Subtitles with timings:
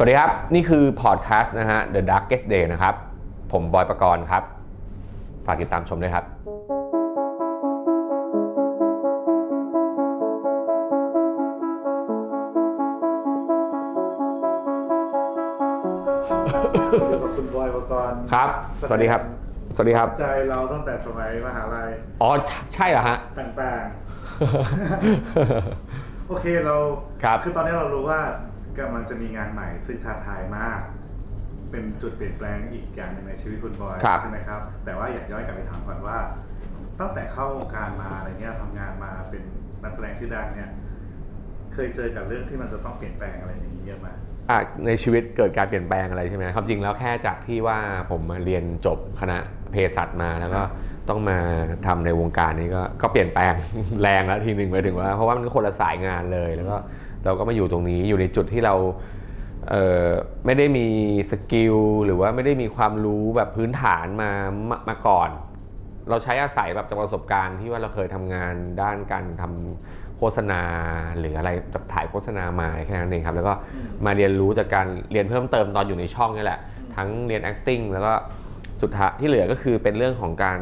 [0.00, 2.94] สวัสดีครับ นี่คือพอดแคสต์นะฮะ The Darkest Day นะครับ
[3.52, 4.42] ผมบอยประกรณ์ครับ
[5.46, 6.24] ฝากติดตามชมด้วยครับ
[17.08, 18.48] อยู่กับคุณบอยประกรณ์ครับ
[18.88, 19.22] สวัสดีครับ
[19.74, 21.90] สวัสดีครับ ใจเราตั้งแต่สมัยมหาลัย
[22.22, 22.30] อ๋อ
[22.74, 26.76] ใช่เหรอฮะ ต่างๆ โอเคเรา
[27.24, 28.20] ครับคือตอนนี้เรารู้ว่า
[28.80, 30.80] กำลังจะมีงานใหม่ซึ่งท้าทายมาก
[31.70, 36.16] เป็นจุดเปลี่ยนแปลงอีกอย่างหนึ่งในชีวิตคุณบอยครับใช่ไหมครับ แต่ว่าอยากย้อนกลับไปถามก่อนว่า
[37.00, 39.42] ตั้งแต่เข้าวงการมาอะไรเงี้ยทำงานมาเป็น
[39.82, 40.70] นักแสดงชื่อดังเนี่ย
[41.74, 44.08] เคยเจอกับเรื่องที่มันจะต้องเปลี่ยนแปลงอะไรอย่างนี้เยอะไหม
[44.50, 47.78] อะในชีวิตเกิดการเปลี่ยนแปลงอะไรใช่ไหมความจริงแล้วแค่จากที่ว่า
[48.10, 49.38] ผมมาเรียนจบคณะ
[49.70, 50.62] เภสัชมาแล้วก็
[51.08, 51.38] ต้องมา
[51.86, 53.54] ทำในวงการนี้ก็ก็เปลี่ยนแปลง
[54.02, 56.76] แรงแล้วทีหนึ่งไปถึงว่า เพราะว่ามันก็คนละสายงานเลยแล้วก็
[57.28, 58.74] เราก็มาอยู่ตรงนี้อยู่ในจุดที่เรา
[59.68, 60.86] เไม่ได้มี
[61.30, 64.30] สกิลหรือว่าไม่ได้มีความรู้แบบพื้นฐานมา
[64.70, 65.30] มามาก่อน
[66.10, 70.62] เราใช้อาศัยแบบจากประสบการณ์ที่ว่าเราเคยทำงานด้านการทำโฆษณา
[71.18, 73.54] หรืออะไรแบบถ่ายโฆษณามาแค่นั้นเองครับ แล้วก็
[74.06, 76.60] มาเรียนรู้จากการเรียนเพิ่มเติมตอนอยู่ในช่องนี่แหละ
[76.96, 78.12] ทั้งเรียน acting แล้วก็
[78.82, 80.58] สุดท้ายที่เหลือก็คือเป็นเรื่องของการ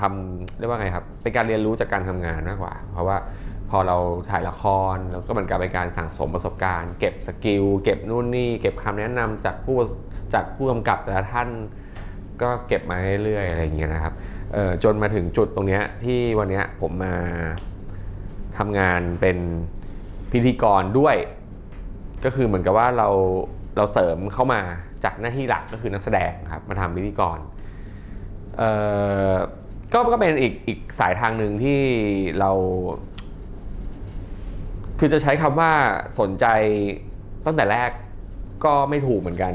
[0.00, 3.16] ทำเรียกว่าไงครับ เป็นการเรียนรู้จากการทำงานมากกว่า เพราะว่า
[3.70, 3.96] พอเรา
[4.30, 9.78] ถ่ายละครแล้วก็เหมือนกับเป็นการสั่งสมประสบการณ์ เก็บสกิลเก็บนู่นนี่ เก็บคำแนะนำจากผู้
[10.34, 11.48] จากผู้กำกับแต่ละท่าน
[12.42, 14.14] ก็เก็บมาเรื่อยๆอะไรอย่างเงี้ยนะครับ
[14.84, 17.14] จนมาถึงจุดตรงเนี้ยที่วันเนี้ยผมมา
[18.58, 19.38] ทำงานเป็น
[20.32, 21.16] พิธีกรด้วย
[22.24, 23.08] ก็คือเหมือนกับว่าเรา
[23.76, 24.60] เราเสริมเข้ามา
[25.04, 27.38] จากหน้าที่หลักก็คือนักแสดงครับมาทำพิธีกร
[29.92, 31.80] ก็ก็เป็นอีกอีกสายทางหนึ่งที่
[32.40, 32.50] เรา
[34.98, 35.72] คือจะใช้คำว่า
[36.20, 36.46] สนใจ
[37.46, 37.90] ตั้งแต่แรก
[38.64, 39.54] ก็ไม่ถูกเหมือนกัน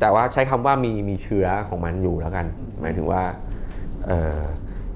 [0.00, 2.46] แต่ว่าใช้คำว่ามีมีเชื้อของมันอยู่แล้วกัน
[2.80, 3.22] หมายถึงว่า
[4.06, 4.40] เออ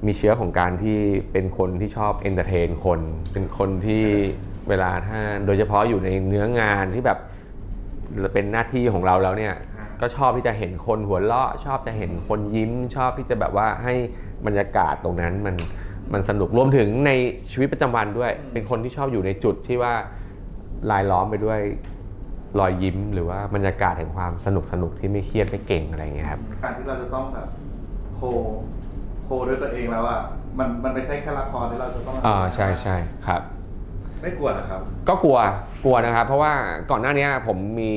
[0.06, 0.98] มีเชื้อของการที่
[1.32, 3.00] เป็นคนที่ชอบ entertain คน
[3.32, 4.04] เป็นคนที่
[4.68, 7.18] เวลาถ้าโดยเฉพาะอยู่ในเนื้องานที่แบบ
[8.32, 9.54] เป็นหน้าที่ของเราแล้วเนี่ย
[10.00, 13.94] ก็ชอบที่จะเห็นคนหัวเราะ ชอบจะเห็นคนยิ้ม ชอบที่จะแบบว่าให้
[14.46, 15.56] บรรยากาศตรงนั้นมัน
[16.12, 17.10] มันสนุกรวมถึงใน
[17.50, 19.94] ชีวิตประจำวันด้วย เป็นคนที่ชอบอยู่ในจุดที่ว่า
[20.90, 21.60] ลายล้อมไปด้วย
[22.58, 27.48] รอยยิ้ม หรือว่าบรรยากาศแห่งความสนุกสนุกที่ไม่เครียดไม่เก่งอะไรอย่างเงี้ยครับการที่เราจะต้องแบบ
[28.16, 28.20] โค
[29.24, 30.20] โคด้วยตัวเองแล้วอะ
[30.58, 32.96] มันมันไม่ใช่แค่ละครที่เราจะต้องอ่าใช่ใช่
[33.26, 33.42] ครับ
[34.22, 35.38] ไม่กลัวเหรอครับ ก็กลัว
[35.84, 36.52] กลัวนะครับ เพราะว่า
[36.90, 37.92] ก่อนหน้านี้ผมมี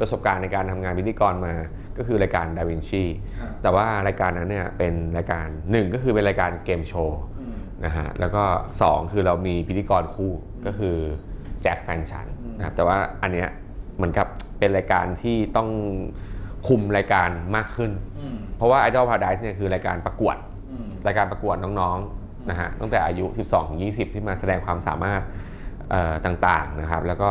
[0.00, 1.54] ประสบการณ์ในการทำงานพิธีกรมา
[1.98, 3.02] ก็คือรายการดาวินชี
[3.38, 7.35] ครับแต่ว่ารายการนั้นเนี่ยเป็นรายการหนึ่งก็คือเป็นรายการเกมโชว์อืม
[7.84, 8.42] นะฮะแล้วก็
[8.82, 10.32] สองคือเรามีพิธีกรคู่
[10.66, 10.96] ก็คือ
[11.62, 13.48] แจ็คแฟนฉันอืมนะครับแต่ว่าอันเนี้ย
[13.96, 14.26] เหมือนกับ
[14.58, 15.68] เป็นรายการที่ต้อง
[16.68, 20.36] คุมรายการมากขึ้นอืมเพราะว่า Idol Paradise เนี่ยคือรายการประกวด
[20.70, 25.22] อืมรายการประกวดน้องๆนะฮะตั้งแต่อายุ 12ถึง20 ที่มาแสดงความสามารถ
[25.90, 27.30] เอ่อต่างๆนะครับ แล้วก็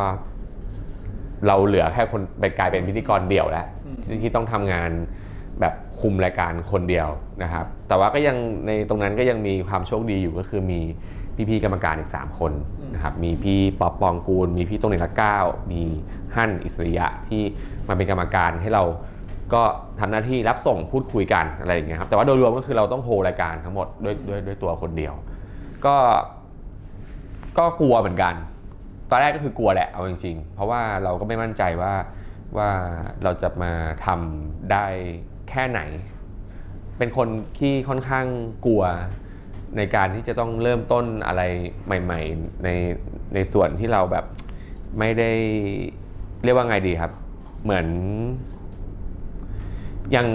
[1.47, 5.24] เราเหลือแค่คนเป็นกลายเป็นพิธีกรเดี่ยวแล้วอืมที่ที่ต้องทำงานแบบ
[6.01, 7.09] คุมรายการคนเดียว
[7.43, 10.79] นะครับ แต่ว่าก็ยังในตรงนั้นก็ยังมีความโชคดีอยู่ก็คือมี
[11.49, 12.51] พี่ๆกรรมการอีก 3 คน
[12.93, 15.37] นะครับ มีพี่ป๊อปปองกูล มีพี่ต้นนิลเก้า
[15.71, 15.81] มี
[16.35, 17.41] ฮั่นอิสริยะที่
[17.87, 18.83] มาเป็นกรรมการให้เรา
[19.53, 19.61] ก็
[19.99, 25.13] ทำหน้าที่รับส่งพูดคุยกันอะไรอย่างเงี้ยครับ แต่ว่าโดยรวมก็คือเราต้องโฮรายการทั้งหมดด้วยด้วยด้วยตัวคนเดียว
[25.85, 25.95] ก็
[27.57, 28.33] ก็กลัวเหมือนกัน
[29.09, 31.93] ตอนแรกก็คือกลัวแหละเอาจริงๆ เพราะว่าเราก็ไม่มั่นใจว่า
[32.57, 32.69] ว่า
[33.23, 33.71] เราจะมา
[34.05, 34.85] ทำได้
[35.49, 35.81] แค่ไหน
[36.97, 37.27] เป็นคน
[37.59, 38.25] ที่ค่อนข้าง
[38.65, 38.83] กลัว
[39.77, 41.41] ในการที่จะต้องเริ่มต้นอะไร
[41.85, 42.69] ใหม่ ๆ ใน
[43.33, 44.25] ในส่วนที่เราแบบ
[44.99, 45.31] ไม่ได้
[46.43, 47.11] เรียกว่าไงดีครับ
[47.63, 47.87] เหมือน
[50.15, 50.27] ยัง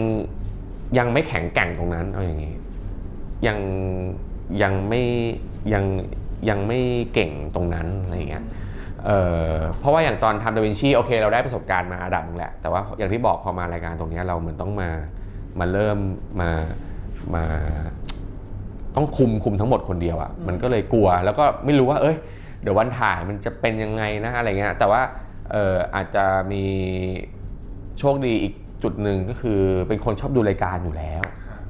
[0.98, 2.54] ยังไม่แข็งแกร่งตรงนั้นเอาอย่างนี้
[3.46, 3.58] ยัง
[4.62, 5.02] ยังไม่
[5.72, 5.84] ยัง
[6.48, 6.80] ยังไม่
[7.14, 8.44] เก่งตรงนั้นอะไรอย่างเงี้ย
[9.06, 9.20] เอ่
[9.54, 14.90] อเพราะว่าอย่างตอนทำดาวินชีโอเคเราได้ประสบการณ์มาระดับหนึงแหละ แต่ว่าอย่างที่บอกพอมารายการตรงเนี้ยเราเหมือนต้องมา
[15.58, 15.98] มาเริ่ม
[16.40, 16.50] มา
[17.34, 17.44] มา
[18.96, 22.16] ต้องคุมคุมทั้งหมดคนเดียวอะ่ะมันก็เลยกลัวแล้วก็ไม่รู้ว่า เอ้ย
[22.62, 25.02] เดี๋ยววันถ่ายมันจะเป็นยังไงนะอะไรเงี้ยแต่ว่า
[25.52, 26.64] เอออาจจะมี
[27.98, 31.60] โชคดีอีกจุดหนึ่งก็คือเป็นคนชอบดูรายการอยู่แล้วครับ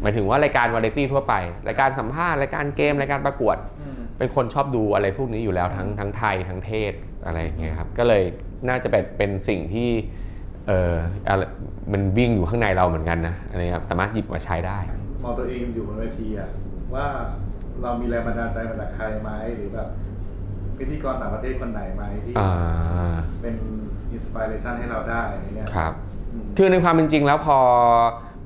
[0.00, 1.34] หมายถึงว่ารายการวาไรตี้ทั่วไป
[1.68, 6.92] รายการสัมภาษณ์รายการเกมรายการประกวดอืม เป็นคนชอบดูอะไรพวกนี้อยู่แล้วทั้งทั้งไทยทั้งเทศ
[7.26, 8.22] อะไรอย่างเงี้ยครับก็เลย
[8.68, 9.90] น่าจะเป็นเป็นสิ่งที่
[10.66, 10.94] เออ
[11.28, 11.42] อะไร
[11.92, 14.78] มันวิ่งอยู่ข้างในเราเหมือนกันนะอะไรครับสามารถหยิบมาใช้ได้
[15.22, 16.50] มองตัวเองอยู่บนเวทีอะ
[16.94, 17.06] ว่า
[17.82, 19.88] เรามีแรงบันดาลใจมาจากใครไหมหรือแบบ
[20.78, 23.54] พิธีกรต่างประเทศคนไหนไหมที่อ่าเป็น
[24.24, 25.92] สปิเรชันให้เราได้อะไรเงี้ยครับ
[26.32, 27.58] อืมคือในความเป็นจริงแล้วพอ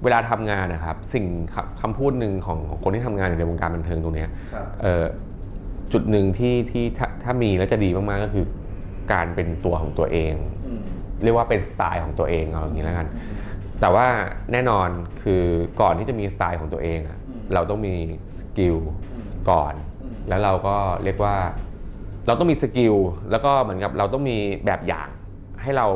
[0.05, 5.05] เวลาทำงานนะครับ สิ่งคำคำพูดหนึ่งของของคนที่ทำงานอยู่ในวงการบันเทิงตรงเนี้ยครับเอ่อ
[5.93, 8.47] จุดหนึ่งที่ที่ถ้าถ้ามีแล้วจะดีมากๆก็คือ
[9.13, 10.35] การเป็นตัวของตัวเอง
[10.67, 10.83] อืม
[11.23, 13.09] เรียกว่าเป็นสไตล์ของตัวเองเอาอย่างนี้แล้วกัน
[13.81, 14.07] แต่ว่า
[14.53, 14.89] แน่นอน
[15.23, 15.43] คือ
[15.81, 17.95] ก่อนที่จะมีสไตล์ของตัวเองอะอืมเราต้องมี
[18.39, 18.77] skill
[19.15, 21.37] อืมก่อนอืมแล้วเราก็เรียกว่า
[22.27, 22.95] เราต้องมี skill
[23.31, 24.37] แล้วก็เหมือนกับเราต้องมี
[24.67, 25.09] แบบอย่าง
[25.63, 25.87] ให้เรา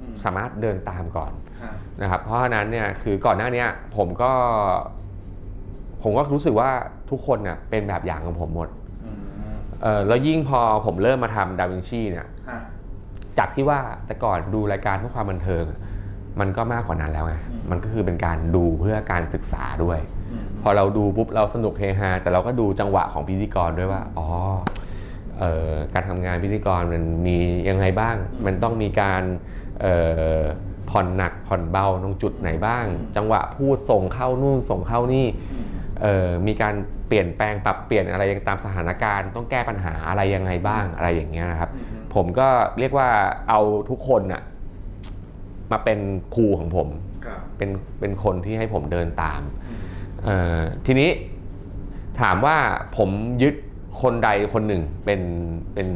[0.00, 4.32] อืมสามารถเดินตามก่อนครับนะครับ เพราะฉะนั้นเนี่ยคือก่อนหน้าเนี้ยผมก็
[6.02, 6.70] ผมก็รู้สึกว่า
[7.10, 8.81] ทุกคนเนี่ยเป็นแบบอย่างของผมหมดอืม
[9.82, 12.60] เออแล้วยิ่งพอผมเริ่มมาทำดาวินชีเนี่ยฮะ
[13.38, 15.64] จากที่ว่าแต่ก่อนดูรายการเพื่อความบันเทิง
[16.40, 19.98] มันก็มากกว่านั้นแล้วไงอืมมันก็คือเป็นการดูเพื่อการศึกษาด้วย
[20.32, 24.28] อืมพอเราดูปุ๊บเราสนุกเฮฮาแต่เราก็ดูจังหวะของพิธีกรด้วยว่าอ๋อ
[25.38, 27.38] เอ่อการทำงานพิธีกรมันมี
[27.68, 29.22] ยังไงบ้าง มันต้องมีการ
[29.80, 29.94] เอ่
[30.36, 30.40] อ
[30.90, 32.86] ผ่อนหนักผ่อนเบาตรงจุดไหนบ้าง
[33.16, 35.64] จังหวะพูดส่งเข้านู่นส่งเข้านี่อืม
[36.02, 42.48] เอ่อมีการเปลี่ยนแปลงปรับเปลี่ยนอะไรตามสถานการณ์ ต้องแก้ปัญหาอะไรยังไงบ้างอะไรอย่างเงี้ยนะครับอืมผมก็
[42.78, 43.08] เรียกว่า
[43.48, 43.60] เอา
[43.90, 44.42] ทุกคนน่ะ
[45.72, 45.98] มาเป็น
[46.34, 46.88] ครูของผม
[47.24, 47.70] ครับเป็น
[48.00, 49.78] เป็นคนที่ให้ผมเดินตามอืม
[50.24, 51.10] เอ่อทีนี้
[52.20, 52.56] ถามว่า
[52.96, 53.08] ผม
[53.42, 53.54] ยึด
[54.02, 55.20] คนใดคนหนึ่งเป็น
[55.74, 55.88] เป็น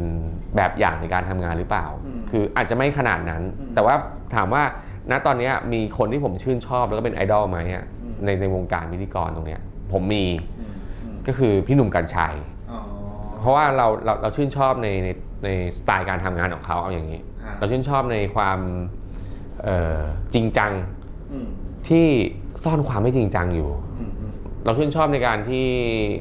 [0.56, 3.94] แบบอย่างในการทำงานหรือเปล่าอืมคืออาจจะไม่ขนาดนั้นอืมแต่ว่า
[4.34, 4.62] ถามว่า
[5.10, 9.60] ณตอนเนี้ยมีคนที่ผมชื่นชอบแล้วก็เป็นไอดอลไหมอะอืมในในวงการพิธีกรตรงเนี้ย
[9.92, 10.24] ผมมี
[10.60, 10.75] อืมอืม
[11.26, 12.34] ก็คือพี่หนุ่มกัญชัย
[12.70, 12.80] อ๋อ
[13.40, 15.08] เพราะว่าเราเราเราชื่นชอบในใน
[15.44, 18.58] ในสไตล์การทำงานของเขาเอาอย่างนี้ฮะเราชื่นชอบในความ
[19.62, 20.00] เอ่อ
[20.34, 20.72] จริงจัง
[21.32, 21.48] อืม
[21.88, 22.06] ที่
[22.64, 24.32] ซ่อนความไม่จริงจังอยู่อืมอืม
[24.64, 25.66] เราชื่นชอบในการที่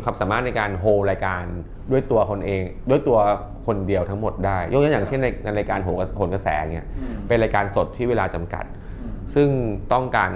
[0.03, 1.43] ความสามารถในการโฮรายการ
[1.91, 3.19] ด้วยตัวคนเอง ด้วยตัว
[3.67, 8.65] คนเดียวทั้งหมดได้ ยกตัวอย่างเช่นในในรายการโหนกระโหนกระแสเงี้ยอืมเป็นรายการสดที่เวลาจำกัด
[9.01, 9.49] อืมซึ่ง
[9.93, 10.31] ต้องการ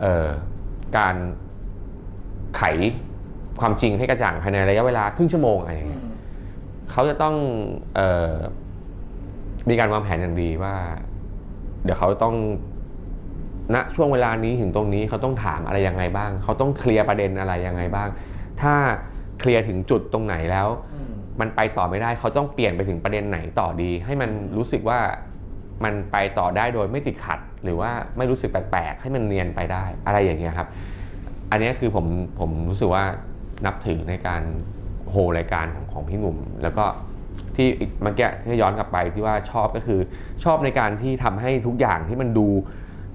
[0.00, 0.28] เอ่อ
[0.98, 1.16] การ
[2.56, 2.62] ไข
[3.60, 6.04] ความจริงให้กระจ่างภายในระยะเวลาครึ่งชั่วโมงอะไรอย่างอืเงี้ยม
[6.90, 7.34] เขาจะต้อง
[7.96, 8.00] เอ
[8.30, 8.32] อ
[9.68, 10.74] มีการวางแผนอย่างดีว่า
[11.84, 12.34] เดี๋ยวเขาต้อง
[13.74, 18.08] ณช่วงเวลานี้ถึงตรงนี้เขาต้องถามอะไรยังไงบ้าง เขาต้องเคลียร์ประเด็นอะไรยังไงบ้าง
[18.60, 18.74] ถ้า
[19.40, 24.98] เคลียร์ถึงจุดตรงไหนแล้วอืมมันไปต่อไม่ได้เขาต้องเปลี่ยนไปถึงประเด็นไหนต่อดี ให้มันรู้สึกว่า
[25.84, 30.68] มันไปต่อได้โดยไม่ติดขัด หรือว่าไม่รู้สึกแปลกๆให้มันเนียนไปได้อะไรอย่างเงี้ยครับ
[31.50, 32.06] อันเนี้ยคือผม
[32.38, 33.04] ผมรู้สึกว่า
[33.66, 34.42] นับถือในการ
[35.10, 36.84] โฮรายการของของพี่หนุ่ม แล้วก็
[37.56, 37.68] ที่
[38.02, 40.00] เมื่อกี้ที่ย้อนกลับไปที่ว่าชอบก็คือ
[40.44, 42.46] ชอบในการที่ทำให้ทุกอย่างที่มันดู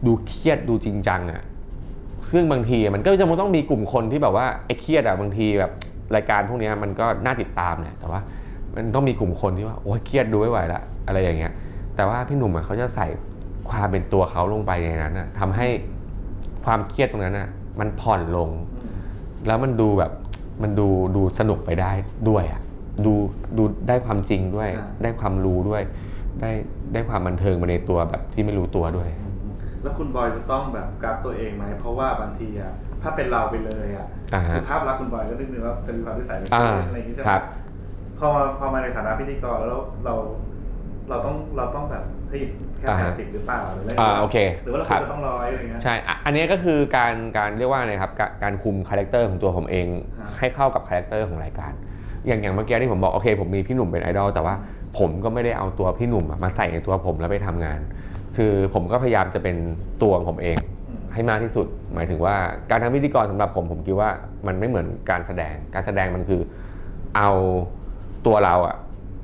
[0.05, 1.41] ดูเครียดดูจริงจังอะ่ะ
[2.31, 5.71] ซึ่งบางทีมันก็จะต้องมีกลุ่มคนที่แบบว่าไอ้เครียดอะ่ะบางทีแบบ
[6.15, 8.19] รายการพวกนี้มันก็น่าติดตามแหละแต่ว่า
[8.75, 11.53] มันต้องมีกลุ่มคนที่ว่าโอ้ยเครียดดูไม่ไหวละอะไรอย่างเงี้ย
[11.95, 13.07] แต่ว่าพี่หนุ่มอะเขาจะใส่
[13.69, 15.67] ความเป็นตัวเขาลงไปในนั้นอะทำให้
[16.65, 17.49] ความเครียดตรงนั้นอะ
[17.79, 18.49] มันผ่อนลง
[19.47, 20.11] แล้วมันดูแบบ
[20.61, 21.91] มันดูดูสนุกไปได้
[22.29, 22.61] ด้วยอะ
[23.05, 23.13] ดู
[23.57, 24.69] ดูได้ความจริงด้วย
[25.03, 25.81] ได้ความรู้ด้วย
[26.41, 26.51] ได้
[26.93, 29.09] ได้ความบันเทิงมาในตัวแบบที่ไม่รู้ตัวด้วย
[29.81, 37.41] แล้วคุณบอยจะต้องแบบกราฟตัวเองไหมเพราะว่าบางทีอะถ้าเป็นเราไปเลยอะอ่าฮะคือภาพลักษณ์คุณบอยก็นึกนึงว่าจะมีความนิสัยเป็นอ่าอะไรอย่างนี้ใช่ไหมครับ
[38.19, 40.15] พอมาพอมาในฐานะพิธีกรแล้วเรา
[41.09, 42.37] เราต้องเราต้องแบบให้
[42.72, 49.87] แค่อ่าแปดสิบฮะหรือเปล่าหรืออะไรอ่าโอเคหรือว่าเราควรจะต้องครับร้อยอะไรเงี้ยใช่อะอันนี้ก็คือการการเรียกว่าอะไรครับการคุม character ของตัวผมเอง
[50.19, 51.71] อ่าให้เข้ากับ character ของรายการ
[52.27, 54.55] อย่างอย่างเมื่อกี้ที่ผมบอกโอเค ผมมีพี่หนุ่มเป็นไอดอลแต่ว่า
[54.99, 57.79] ผมก็ไม่ได้เอาตัวพี่หนุ่มอะมาใส่ในตัวผมแล้วไปทำงาน
[58.37, 59.57] คือผมก็พยายามจะเป็น
[60.03, 60.57] ตัวของผมเอง
[60.89, 62.35] อืมให้มากที่สุด หมายถึงว่า
[62.69, 64.09] การทำพิธีกรสำหรับผมผมคิดว่า
[64.47, 66.41] มันไม่เหมือนการแสดง การแสดงมันคือ
[67.17, 67.29] เอา
[68.25, 68.75] ตัวเราอะ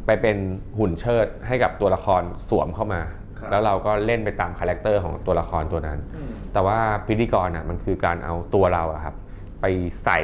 [0.05, 0.37] ไปเป็น
[0.77, 3.18] หุ่นเชิดให้กับตัวละครสวมเข้ามาครับ
[3.49, 6.77] แล้วเราก็เล่นไปตาม character ของตัวละครตัวนั้นอืมแต่ว่า
[7.07, 9.15] พิธีกรอะมันคือการเอาตัวเราอะครับ
[9.61, 9.65] ไป
[10.03, 10.19] ใส่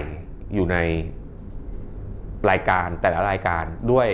[0.53, 0.77] อยู่ใน
[2.49, 4.07] รายการแต่ละรายการด้วย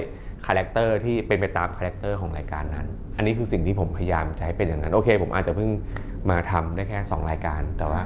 [0.45, 5.69] character ที่เป็นไปตาม character ของรายการนั้น อันนี้คือสิ่งที่ผมพยายามจะให้เป็นอย่างนั้นโอเค ผมอาจจะเพิ่ง
[6.29, 8.01] มาทำได้แค่ 2 รายการ แต่ว่า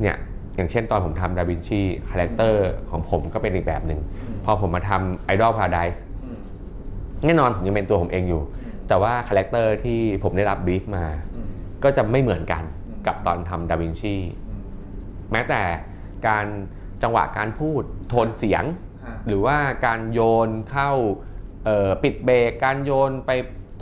[0.00, 0.16] เนี่ย
[0.56, 1.80] อย่างเช่นตอนผมทำดาวินชี
[2.10, 6.38] character ของผมก็เป็นอีกแบบหนึ่งอืมพอผมมาทำ Idol Paradise อืม
[7.26, 8.42] แน่นอนผมยังเป็นตัวผมเองอยู่
[8.90, 11.48] แต่ว่า character ที่ผมได้รับ brief มาอืม
[11.84, 14.16] ก็จะไม่เหมือนกันอืมกับตอนทำดาวินชี
[14.48, 14.62] อืม
[15.32, 15.62] แม้แต่
[16.28, 16.46] การ
[17.02, 18.64] จังหวะการพูดโทนเสียง
[19.04, 20.90] ฮะหรือว่าการโยนเข้า
[21.64, 23.30] เอ่อปิดเบรกการโยนไป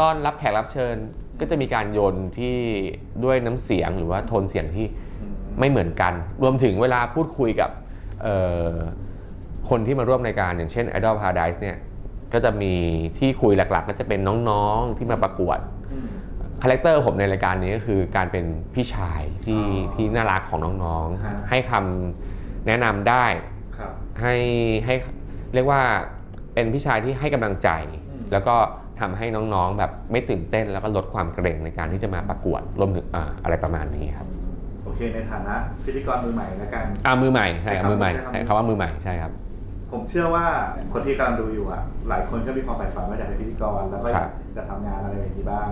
[0.01, 0.97] ต้อนรับแขกรับเชิญ
[1.41, 2.57] ก็จะมีการโยนที่
[3.25, 4.87] ด้วยน้ำเสียงหรือว่าโทนเสียงที่
[5.21, 6.13] อืมไม่เหมือนกัน
[6.43, 7.71] รวมถึงเวลาพูดคุยกับ
[8.23, 8.37] เอ่
[8.71, 8.73] อ
[9.71, 11.77] คนที่มาร่วมรายการอย่างเช่น Idol Paradise เนี่ย
[12.33, 12.75] ก็จะมี
[13.19, 15.59] ที่คุยหลักๆ ก็จะเป็นน้องๆที่มาประกวด
[15.93, 16.09] อืม
[16.59, 18.45] character ผมในรายการนี้ก็คือการเป็น
[18.75, 23.27] พี่ชายที่อ๋อที่น่ารักของน้องฮะๆให้คำแนะนำได้
[23.77, 24.35] ครับให้
[24.85, 24.95] ให้
[25.55, 25.83] เรียกว่า
[26.55, 27.69] เป็นพี่ชายที่ให้กำลังใจ
[28.09, 28.57] อืมแล้วก็
[29.01, 34.29] ทำให้น้องๆ แบบไม่ตื่นเต้นแล้วก็ลดความเกรงในการที่จะมาประกวดรวมถึงอ่าอะไรประมาณนี้ครับ
[34.85, 35.55] โอเคในฐานะ
[35.85, 39.33] พิธีกรมือใหม่แล้วกันอ่ามือใหม่ใช่ครับใช้คำมือใหม่ใช้คำใช่คำว่ามือใหม่ใช่ครับ
[39.91, 40.47] ผมเชื่อว่า
[40.93, 45.69] คนที่กำลังดูอยู่อะ หลายคนก็มีความใฝ่ฝันว่าอยากเป็นพิธีกร แล้วก็อยากจะทำงานอะไรแบบนี้บ้าง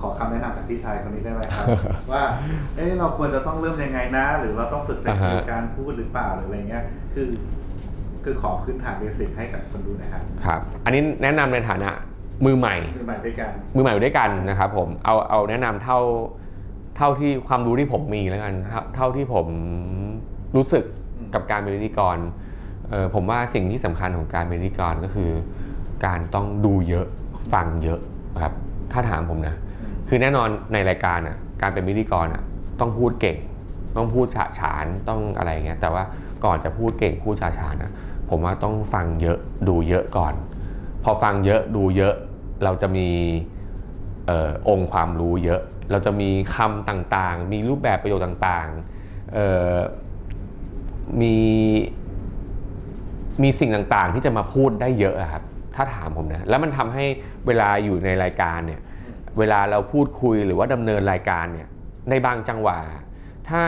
[0.00, 1.66] ขอคำแนะนำจากพี่ชายคนนี้ได้ไหมครับ
[2.12, 2.22] ว่า
[2.76, 7.28] เอ๊ะเราควรจะต้องเริ่มยังไงนะ หรือเราต้องฝึกสกิลอ่าฮะการพูดหรือเปล่าหรืออะไรเงี้ย คือ
[8.24, 11.90] คือขอพื้นฐาน basic ให้กับคนดูนะครับครับ อันนี้แนะนำในฐานะ
[12.44, 15.98] มือใหม่ มือใหม่ด้วยกัน มือใหม่อยู่ด้วยกันนะครับผม เอาเอาแนะนำเท่า
[16.96, 19.46] เท่าที่ความรู้ที่ผมมีแล้วกัน เท่าเท่าที่ผม
[20.56, 20.84] รู้สึก
[21.18, 22.30] อืมกับการเป็นพิธีกรเออ
[23.14, 25.30] ผมว่าสิ่งที่สำคัญของการเป็นพิธีกรก็คือ
[26.06, 27.06] การต้องดูเยอะ
[27.52, 28.00] ฟังเยอะ
[28.42, 28.54] ครับ
[28.92, 29.56] ถ้าถามผมนะ
[30.08, 32.42] คือแน่นอนในรายการอะการเป็นพิธีกรอะ
[32.80, 33.36] ต้องพูดเก่ง
[33.96, 36.02] ต้องพูดฉะฉานต้องอะไรเงี้ยแต่ว่า
[36.44, 37.92] ก่อนจะพูดเก่งพูดฉะฉานอะ
[38.30, 39.38] ผมว่าต้องฟังเยอะ
[39.68, 40.34] ดูเยอะก่อน
[41.02, 42.14] พอฟังเยอะดูเยอะ
[42.64, 43.08] เราจะมี
[44.30, 51.36] ออองค์ความรู้เยอะ เราจะมีคำต่างๆ มีรูปแบบประโยชน์ต่างๆมี
[53.42, 55.42] มีสิ่งต่างๆ ที่จะมาพูดได้เยอะอะครับ
[55.74, 57.04] ถ้าถามผมนะแล้วมันทำให้
[57.46, 58.80] เวลาอยู่ในรายการเนี่ย
[59.38, 61.68] เวลาเราพูดคุยหรือว่าดำเนินรายการเนี่ย
[62.10, 62.78] ในบางจังหวะ
[63.48, 63.62] ถ้า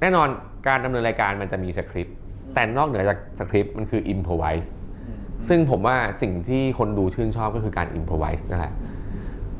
[0.00, 0.28] แน่นอน
[0.68, 2.16] การดำเนินรายการมันจะมีสคริปต์
[2.54, 4.72] แต่นอกเหนือจากสคริปต์มันคือ improvise
[5.48, 8.72] ซึ่งผมว่าสิ่งที่คนดูชื่นชอบก็คือการ improvise นั่นแหละ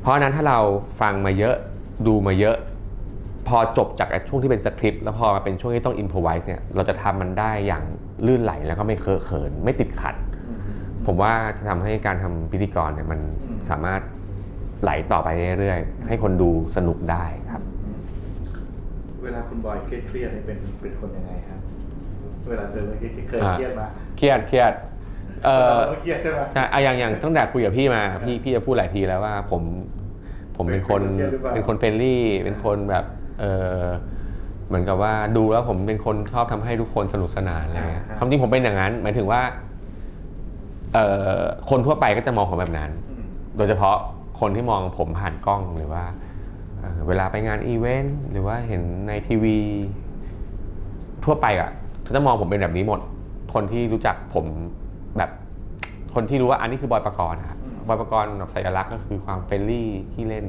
[0.01, 0.59] เพราะฉะนั้นถ้าเรา
[1.01, 1.55] ฟังมาเยอะ
[2.07, 2.57] ดูมาเยอะ
[3.47, 7.83] พอจบจากไอ้ช่วงที่เป็นสคริปต์แล้วพอมาเป็นช่วงที่ต้อง improvise เนี่ยเราจะทำมันได้อย่าง
[8.27, 10.15] ลื่นไหลแล้วก็ไม่เคอะเขินไม่ติดขัด
[10.47, 10.59] อืม
[11.05, 14.01] ผมว่าจะทำให้การทำพิธีกรเนี่ยมันอืมสามารถ
[14.81, 15.27] ไหลต่อไป
[15.59, 17.99] เรื่อยๆ ให้คนดูสนุกได้ครับอืม
[19.23, 21.59] เวลาคุณบอยเครียดๆเนี่ยเป็นเป็นคนยังไงครับ
[22.49, 23.87] เวลาเจอเรื่องเครียดๆเคยอ่าเครียดมา
[24.17, 24.73] เครียดเครียด
[25.45, 29.63] เออเราก็เครียดใช่ไหมใช่อะอย่างอย่างตั้งแต่คุยกับพี่มาพี่พี่จะพูดหลายทีแล้วว่าผม
[30.57, 33.05] ผมเป็นคนเป็นคนเครียดหรือเปล่าเป็นคน friendly เป็นคนแบบ
[33.39, 33.45] เอ
[33.83, 33.85] อ
[34.67, 39.41] เหมือนกับว่าดูแล้วผมเป็นคนชอบทำให้ทุกคนสนุกสนานอะไรเงี้ยความจริงผมเป็นอย่างนั้น หมายถึงว่า
[40.93, 40.99] เอ
[41.37, 41.39] อ
[41.69, 43.25] คนทั่วไปก็จะมองผมแบบนั้นอืม
[43.57, 43.95] โดยเฉพาะ
[44.39, 46.03] คนที่มองผมผ่านกล้องหรือว่า
[46.77, 49.57] เอ่อเวลาไปงานอีเวนต์หรือว่าเห็นในทีวี
[51.23, 51.69] ทั่วไปอะ
[52.03, 52.99] เขาจะมองผมเป็นแบบนี้หมด
[53.53, 54.45] คนที่รู้จักผม
[55.17, 55.29] แบบ
[56.15, 60.45] คนที่รู้ว่าอันนี้คือบอยประกรณ์นะครับอืมบอยประกรณ์แบบสัญลักษณ์ก็คือความ friendly ที่เล่น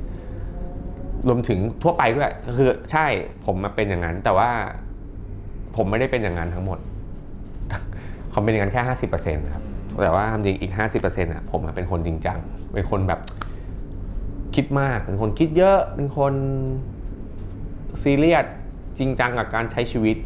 [1.28, 3.06] รวมถึงทั่วไปด้วยก็คือใช่
[3.45, 4.50] ผมมาเป็นอย่างนั้น แต่ว่า
[5.76, 6.78] ผมไม่ได้เป็นอย่างนั้นทั้งหมด
[8.33, 9.64] ผมเป็นอย่างนั้นแค่ห้าสิบเปอร์เซ็นต์ครับ
[10.02, 12.38] แต่ว่าความจริงอีก50%อะผมอะเป็นคนจริงจัง
[12.75, 13.21] เป็นคนแบบ
[14.54, 16.35] คิดมากเป็นคนคิดเยอะเป็นคน
[18.02, 18.47] ซีเรียส
[18.99, 20.16] จริงจังกับการใช้ชีวิต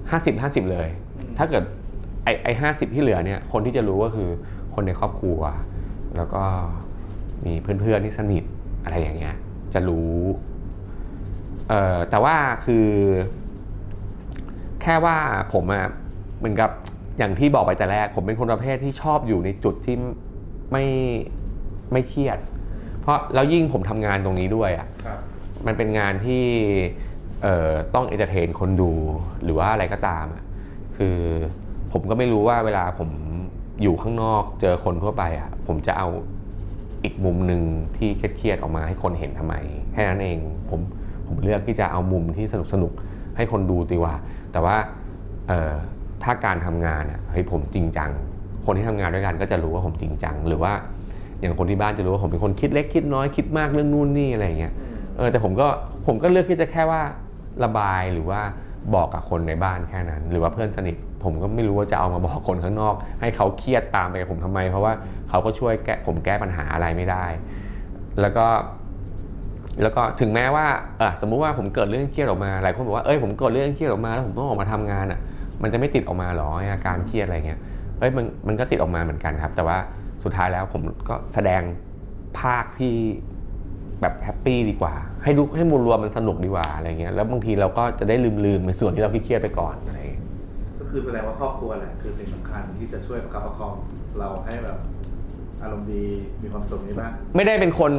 [0.00, 1.64] 50 50เลยอืมถ้าเกิด
[2.24, 4.30] ไอ้ไอ้ห้าสิบที่เหลือเนี่ย คนที่จะรู้ก็คือ
[4.74, 5.40] คนในครอบครัว
[6.16, 6.42] แล้วก็
[7.46, 8.44] มีเพื่อนๆที่สนิท
[8.84, 9.36] อะไรอย่างเงี้ย
[9.74, 10.14] จะรู้
[11.68, 12.86] เอ่อแต่ว่าคือ
[14.82, 15.16] แค่ว่า
[15.52, 15.86] ผมอะ
[16.38, 16.70] เหมือนกับ
[17.18, 19.96] อย่างที่บอกไปแต่แรก ผมเป็นคนประเภทที่ชอบอยู่ในจุดที่
[20.72, 20.84] ไม่
[21.92, 22.38] ไม่เครียด
[23.00, 25.18] เพราะแล้วยิ่งผมทำงานตรงนี้ด้วยอะครับ
[25.66, 26.44] มันเป็นงานที่
[27.42, 28.92] เอ่อต้อง entertain คนดู
[29.42, 30.42] หรือว่าอะไรก็ตามอะ
[30.96, 31.16] คือ
[31.92, 33.10] ผมก็ไม่รู้ว่าเวลาผม
[33.82, 36.08] อยู่ข้างนอกเจอคนทั่วไปอะผมจะเอา
[37.04, 37.62] อีกมุมหนึ่ง
[37.96, 39.54] ที่เครียดๆออกมาให้คนเห็นทำไม
[39.92, 40.38] แค่นั้นเอง
[40.70, 40.80] ผม
[41.26, 44.14] ผมเลือกที่จะเอามุมที่สนุกสนุกๆให้คนดูดีกว่า
[44.52, 44.76] แต่ว่า
[46.22, 48.10] ถ้าการทำงานอะเฮ้ยผมจริงจัง
[48.64, 50.72] คนที่ทำงานด้วยกันก็จะรู้ว่าผมจริงจัง หรือว่า
[51.40, 54.72] อย่างคนที่บ้านจะรู้ว่าผมเป็นคนคิดเล็กคิดน้อยคิดมากเรื่องนู่นนี่อะไรเงี้ย
[55.16, 55.68] เออแต่ผมก็
[56.06, 57.02] ผมก็เลือกที่จะแค่ว่า
[57.64, 58.40] ระบายหรือว่า
[58.94, 64.92] บอกกับคนในบ้านแค่นั้น หรือว่าเพื่อนสนิทผมก็ไม่รู้ว่าจะเอามาบอกคนข้างนอก ให้เขาเครียดตามไปกับผมทำไม เพราะว่า
[65.28, 67.26] เขาก็ช่วยแก้ผมแก้ปัญหาอะไรไม่ได้
[68.20, 68.46] แล้วก็
[69.82, 70.66] แล้วก็ถึงแม้ว่า
[70.98, 75.20] เออสมมุติว่าผมเกิดเรื่องเครียดออกมาหลายคนบอกว่าเอ้ยผมเกิดเรื่องเครียดออกมาแล้วผมต้องออกมาทำงานอะ
[75.62, 77.60] มันจะไม่ติดออกมาหรออาการเครียดอะไรเงี้ย
[77.98, 79.76] เอ้ยมันมันก็ติดออกมาเหมือนกันครับ แต่ว่า
[80.24, 81.62] สุดท้ายแล้วผมก็แสดง
[82.40, 82.94] ภาคที่
[84.00, 90.24] แบบ happy ดีกว่า ให้ดูให้ mood รวมมันสนุกดีกว่าอะไรเงี้ยแล้วบางทีเราก็จะได้ลืมลืมๆในส่วนที่เราเครียดๆไปก่อนอะไรเงี้ย
[90.78, 93.74] ก็คือแสดงว่าครอบครัวแหละคือสิ่งสำคัญที่จะช่วยประคับประคอง
[94.18, 94.78] เราให้แบบ
[95.62, 96.04] อารมณ์ดี
[96.42, 97.92] มีความสุขนี้บ้างไม่ได้เป็นคน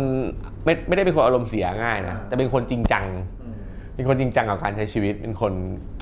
[0.65, 3.05] ไม่ไม่ได้เป็นคนอารมณ์เสียง่ายนะอ่าแต่เป็นคนจริงจัง
[3.41, 3.60] อืม
[3.96, 5.53] เป็นคนจริงจังกับการใช้ชีวิต เป็นคน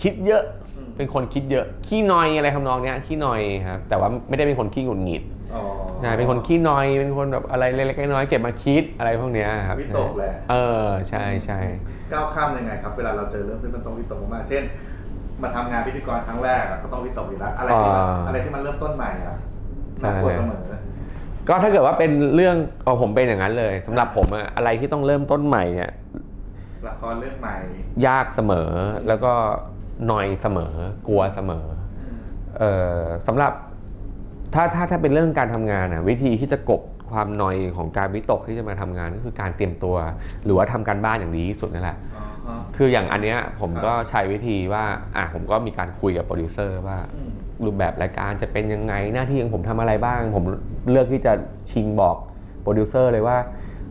[0.02, 0.44] คิดเยอะ
[0.78, 5.39] อืมเป็นคนคิดเยอะขี้นอยอะไรทำนองเนี้ยขี้นอยครับแต่ว่าไม่ได้เป็นคนขี้หงุดหงิดอ๋อ
[6.02, 11.60] ใช่เป็นคนขี้นอยเป็นคนแบบอะไรเล็กๆน้อยๆเก็บมาคิดอะไรพวกเนี้ยครับวิตกแหละเออใช่ใช่
[12.12, 14.64] ก้าวข้ามยังไงครับ เวลาเราเจอเรื่องที่มันต้องวิตกมากๆเช่น
[15.42, 19.36] มาทำงานพิธีกรครั้งแรกอะก็ต้องวิตกอยู่แล้วอะไรที่มันอะไรที่มันเริ่มต้นใหม่อะ
[20.04, 20.64] น่ากลัวเสมอ
[21.48, 25.92] ก็ถ้าเกิดว่าเป็นเรื่องเอาผมเป็นอย่างนั้นเลยสำหรับผมอะอะไรที่ต้องเริ่มต้นใหม่เนี่ย
[26.88, 27.58] ละครเรื่องใหม่
[28.08, 28.70] ยากเสมอ
[29.08, 29.34] แล้วก็
[30.08, 30.74] หนอยเสมอ
[31.08, 31.66] กลัวเสมอ
[32.58, 33.54] เอ่อสำหรับ
[34.54, 39.96] ถ้าถ้าถ้าเป็นเรื่องการทำงานอะวิธีที่จะกลบความนอยของการวิตกที่จะมาทำงานก็คือการเตรียมตัว
[40.44, 44.84] หรือว่าทำการบ้านอย่างดีที่สุดนั่นแหละอ๋อฮะคืออย่างอันเนี้ยผมครับก็ใช้วิธีว่า
[45.16, 47.32] อะผมก็มีการคุยกับโปรดิวเซอร์ว่าอืม
[47.66, 50.44] รูปแบบรายการจะเป็นยังไงหน้าที่ของผมทำอะไรบ้าง ผม
[50.92, 51.34] เลือกที่จะ
[51.72, 52.16] ชิงบอก
[52.62, 53.38] โปรดิวเซอร์เลยว่า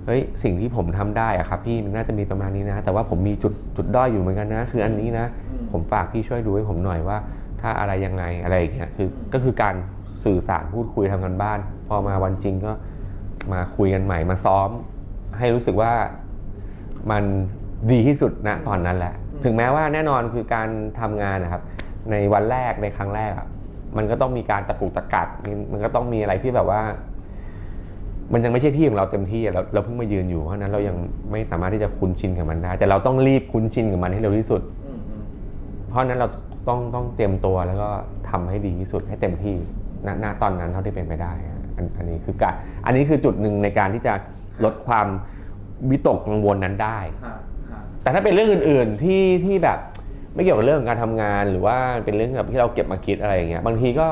[0.06, 7.18] เฮ้ยสิ่งที่ผมทำได้อะครับพี่มันน่าจะมีประมาณนี้นะ แต่ว่าผมมีจุดจุดด้อยอยู่เหมือนกันนะ คืออันนี้นะอืมผมฝากพี่ช่วยดูให้ผมหน่อยว่า
[7.60, 9.74] ถ้าอะไรยังไงอะไรอย่างเงี้ยคือก็คือการ
[10.25, 11.58] สื่อสารพูดคุยทำกันบ้าน
[11.88, 12.72] พอมาวันจริงก็
[13.52, 14.68] มาคุยกันใหม่มาซ้อม
[15.38, 15.92] ให้รู้สึกว่า
[17.10, 17.25] มัน
[17.90, 20.68] ดีที่สุดณตอนนั้นแหละ ถึงแม้ว่าแน่นอนคือการ
[21.00, 21.62] ทำงานนะครับ
[22.10, 23.46] ในวันแรกในครั้งแรกอะ
[23.96, 26.80] มันก็ต้องมีการตะกุกตะกักมีมันก็ต้องมีอะไรที่แบบว่า
[28.32, 30.96] มันยังไม่ใช่ที่ของเราเต็มที่อะเราเราเพิ่งมายืนอยู่เพราะฉะนั้นเรายัง
[31.30, 35.22] ไม่สามารถที่จะคุ้นชินกับมันได้ แต่เราต้องรีบคุ้นชินกับมันให้เร็วที่สุดอืมอืม
[35.88, 36.28] เพราะฉะนั้นเรา
[36.68, 37.88] ต้องต้องเตรียมตัวแล้วก็
[38.30, 39.56] ทำให้ดีที่สุดให้เต็มที่
[40.06, 42.54] ณณตอนนั้นเท่าที่เป็นไปได้อะอันอันนี้คือการ
[42.86, 44.12] อันนี้คือจุดหนึ่งในการที่จะ
[44.64, 45.06] ลดความ
[45.90, 47.34] วิตกกังวลนั้นได้ฮะ
[47.70, 49.78] ฮะแต่ถ้าเป็นเรื่องอื่น ๆที่ที่แบบ
[50.34, 54.08] ไม่เกี่ยวกับเรื่องของการทำงาน หรือว่าเป็นเรื่องแบบที่เราเก็บมาคิดอะไรอย่างเงี้ยบางทีก็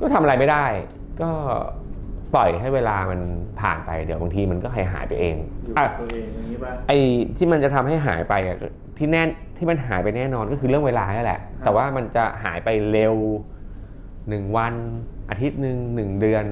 [0.00, 0.66] ก็ทำอะไรไม่ได้
[1.22, 1.30] ก็
[2.34, 3.20] ปล่อยให้เวลามัน
[3.60, 6.98] ผ่านไปเดี๋ยวบางทีมันก็หายหายไปเองอยู่อะกับตัวเองอย่างนี้ป่ะไอ้
[7.36, 8.56] ที่มันจะทำให้หายไปอะ
[8.98, 9.22] ที่แน่
[9.56, 13.14] ที่มันหายไปแน่นอนก็คือเรื่องเวลานี่แหละ แต่ว่ามันจะหายไปเร็ว
[14.28, 14.74] หนึ่งวัน
[15.30, 16.44] อาทิตย์หนึ่งหนึ่งเดือน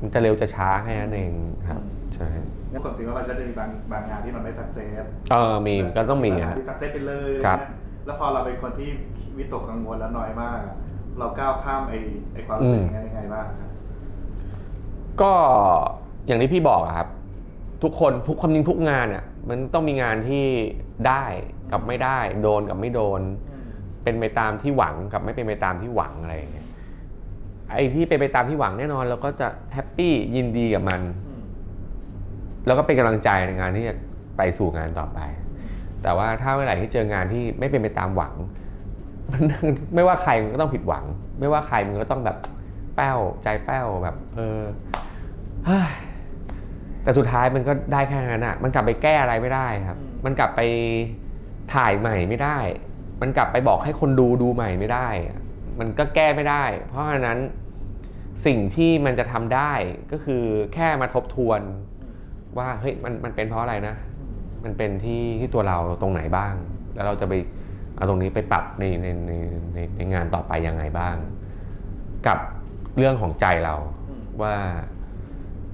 [0.00, 1.32] มันจะเร็วจะช้าแค่นั้นเอง
[1.68, 1.82] ครับ
[2.14, 2.28] ใช่
[2.72, 7.68] งั้นความจริงว่ามันก็จะมีบางบางงานที่มันไม่สักเซสเออมีก็ต้องมีบางงานฮะที่สักเซสไปเลยครับนะ
[8.06, 8.88] แล้วพอเราเป็นคนที่
[9.36, 10.76] วิตกกังวลแล้วน้อยมากอะ
[11.18, 11.98] เราก้าวข้ามไอ้
[12.32, 13.70] ไอ้ความรู้สึกนี้ยังไงบ้างครับ
[15.22, 15.32] ก็
[16.26, 17.08] อย่างที่พี่บอกอะครับ
[17.82, 20.44] ทุกคนทุกความจริงทุกงานเนี่ยมันต้องมีงานที่
[21.08, 21.24] ได้
[21.72, 23.20] กับไม่ได้ โดนกับไม่โดน
[24.04, 26.61] เป็นไปตามที่หวังกับไม่เป็นไปตามที่หวังอะไรอย่างเงี้ย
[27.74, 31.42] ไอ้ที่เป็นไปตามที่หวังแน่นอนเราก็จะแฮปปี้ยินดีกับมันอืม
[32.66, 33.94] แล้วก็เป็นกำลังใจในงานที่จะ
[34.36, 35.18] ไปสู่งานต่อไป
[36.02, 38.34] แต่ว่าถ้าเมื่อไหร่ที่เจองานที่ไม่เป็นไปตามหวัง
[39.32, 39.42] มัน
[39.94, 41.04] ไม่ว่าใครมันก็ต้องผิดหวัง
[41.40, 42.36] ไม่ว่าใครมันก็ต้องแบบ
[42.96, 44.60] แป้วใจแป้วแบบ เออ
[45.66, 45.90] เฮ้ย
[47.02, 50.60] แต่สุดท้ายมันก็ได้แค่นั้นอะ มันกลับไปแก้อะไรไม่ได้ครับ มันกลับไป
[51.74, 52.58] ถ่ายใหม่ไม่ได้
[53.20, 55.40] มันกลับไปบอกให้คนดูดูใหม่ไม่ได้อะ
[55.78, 57.38] มันก็แก้ไม่ได้ เพราะฉะนั้น
[58.46, 59.72] สิ่งที่มันจะทำได้
[60.12, 60.42] ก็คือ
[60.74, 61.60] แค่มาทบทวน
[62.58, 63.96] ว่าเฮ้ยมันมันเป็นเพราะอะไรนะ
[64.64, 66.54] มันเป็นที่ที่ตัวเราตรงไหนบ้าง
[66.94, 67.34] แล้วเราจะไป
[67.96, 69.32] เอาตรงนี้ไปปรับในในใน
[69.74, 71.16] ในในงานต่อไปยังไงบ้าง
[72.26, 72.38] กับ
[72.96, 73.74] เรื่องของใจเรา
[74.42, 74.54] ว่า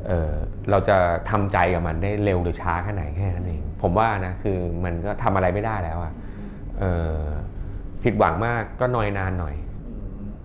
[0.06, 0.32] เออ
[0.70, 0.96] เราจะ
[1.30, 6.12] ทำใจกับมันได้เร็วหรือช้าแค่ไหนแค่นั้นเองผมว่านะคือมันก็ทำอะไรไม่ได้แล้วอะ
[6.78, 7.18] เออ
[8.02, 9.54] ผิดหวังมากก็นอยนานหน่อย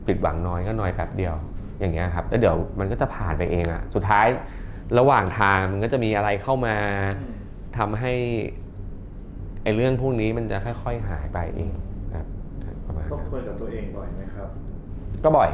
[0.07, 1.35] ผิดหวังน้อยก็น้อยแป๊บเดียว
[1.79, 4.25] อย่างเงี้ยครับแล้วเดี๋ยวมันก็จะผ่านไปเองอะสุดท้าย
[4.99, 6.75] ระหว่างทางมันก็จะมีอะไรเข้ามา
[7.77, 8.13] ทำให้
[9.63, 11.71] ไอ้เรื่องพวกนี้มันจะค่อย ๆหายไปเอง
[12.15, 12.27] ครับ
[12.85, 14.49] ประมาณทบนั้นทวนกับตัวเองบ่อยไหมครับ
[15.23, 15.49] ก็บ่อย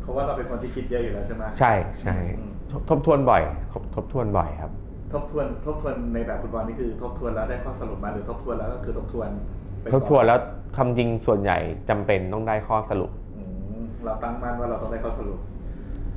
[0.00, 4.72] เพราะว่าเราเป็นคนที่คิดเยอะอยู่แล้วใช่ไหมใช่ใช่อืมทบทบทวนบ่อยทบทบทวนบ่อยครับ
[5.12, 9.28] ทบทวนทบทวนในแบบฟุตบอลนี่คือ ทบทวนแล้วได้ข้อสรุปมาหรือทบทวนแล้วก็คือทบทวน
[9.80, 10.38] ไปทบทวนแล้ว
[10.76, 11.58] คำจริงส่วนใหญ่
[11.88, 13.31] จำเป็นต้องได้ข้อสรุปอืม
[14.04, 15.38] เราตั้งมั่นว่าเราต้องได้ข้อสรุป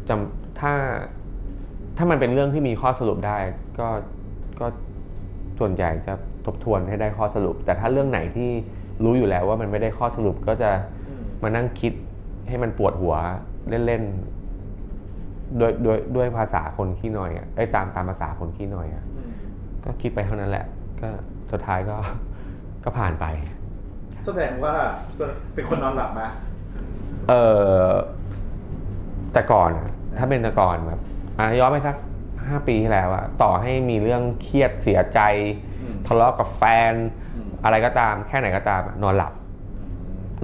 [0.07, 0.73] จำถ้า
[1.97, 3.37] ถ้ามันเป็นเรื่องที่มีข้อสรุปได้
[3.79, 3.87] ก็
[4.59, 4.67] ก็
[5.59, 6.13] ส่วนใหญ่จะ
[6.45, 8.49] ทบทวนให้ได้ข้อสรุป แต่ถ้าเรื่องไหนที่
[9.03, 10.71] รู้อยู่แล้วว่ามันไม่ได้ข้อสรุปก็จะ
[11.09, 11.93] อืมมานั่งคิด
[12.49, 13.15] ให้มันปวดหัว
[13.69, 19.31] เล่นๆด้วยด้วยด้วยภาษาคนขี้หน่อยอะไอ้ยตามตามภาษาคนขี้หน่อยอะอืม
[19.83, 20.65] ก็คิดไปเท่านั้นแหละ
[21.01, 21.09] ก็
[21.51, 21.95] สุดท้ายก็
[22.83, 23.25] ก็ผ่านไป
[24.25, 24.73] แสดงว่า
[25.53, 26.21] เป็นคนนอนหลับไหม
[27.29, 27.33] เอ
[27.83, 27.89] อ
[29.33, 30.99] แต่ก่อนอะถ้าเป็นแต่ก่อนแบบ
[31.39, 31.95] อะย้อนไปสัก
[32.45, 35.19] ห้าปีที่แล้วอะต่อให้มีเรื่องเครียดเสียใจ
[35.81, 36.93] อืมทะเลาะกับแฟน
[37.35, 39.33] อืมอะไรก็ตาม แค่ไหนก็ตามอะนอนหลับ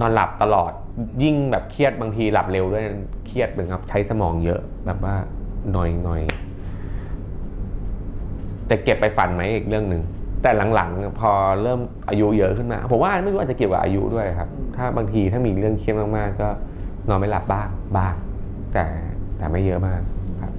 [0.00, 0.72] นอนหลับตลอด
[1.22, 2.84] ยิ่งแบบเครียดบางทีหลับเร็วด้วย
[3.26, 5.14] เครียดเหมือนกับใช้สมองเยอะแบบว่า
[5.72, 6.22] หน่อยหน่อย
[8.66, 10.02] แต่เก็บไปฝันไหมอีกเรื่องหนึ่ง
[10.42, 16.48] แต่หลังๆ พอเริ่มอายุเยอะขึ้นมา ผมว่าไม่รู้อาจจะเกี่ยวกับอายุด้วยครับ ถ้าบางทีถ้ามีเรื่องเครียดมากๆก็
[17.08, 18.14] นอนไม่หลับบ้างบ้าง
[18.72, 18.84] แต่
[19.36, 20.00] แต่ไม่เยอะมาก
[20.40, 20.52] ครับ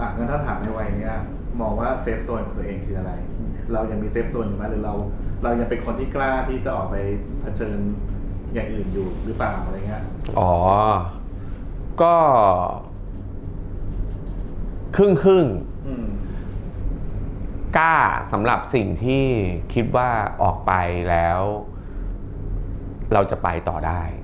[0.00, 1.16] อะงั้นถ้าถามในวัยเนี้ย
[1.60, 3.12] มองว่า safe zone ของตัวเองคืออะไร
[3.72, 4.94] เรายังมี safe zone อยู่ไหมหรือเรา
[5.42, 6.96] เรายังเป็นคนที่กล้าที่จะออกไป
[7.40, 7.78] เผชิญ
[8.54, 10.04] อย่างอื่นอยู่หรือเปล่าอะไรเงี้ย
[10.38, 10.52] อ๋อ
[12.02, 12.14] ก็
[14.96, 16.06] ครึ่งครึ่งๆอืม
[17.78, 17.96] กล้า
[18.32, 19.24] สำหรับสิ่งที่
[19.74, 20.10] คิดว่า
[20.42, 20.72] ออกไป
[21.10, 21.40] แล้ว
[23.12, 24.19] เราจะไปต่อได้อืม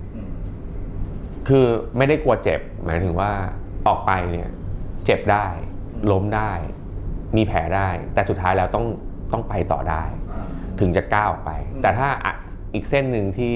[1.47, 3.31] คือไม่ได้กลัวเจ็บ หมายถึงว่า
[3.87, 4.49] ออกไปเนี่ย
[5.05, 5.47] เจ็บได้
[6.11, 6.53] ล้มได้
[7.37, 8.85] มีแผลได้ แต่สุดท้ายแล้วต้อง
[9.33, 10.47] ต้องไปต่อได้อ่า
[10.81, 12.35] ถึงจะก้าวออกไปอืมแต่ถ้าอะ
[12.75, 13.55] อีกเส้นหนึ่งที่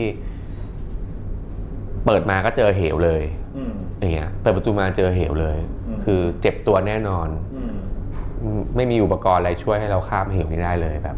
[2.05, 3.23] เปิดมาก็เจอเหวเลย
[3.57, 11.17] อืมอย่างเงี้ยเปิดประตูมาเจอเหวเลยอืมคือเจ็บตัวแน่นอนอืมไม่มีอุปกรณ์อะไรช่วยให้เราข้ามเหวนี้ได้เลยแบบ